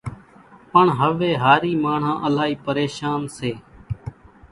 [0.71, 3.51] پڻ هويَ هارِي ماڻۿان الائِي پريشانَ سي۔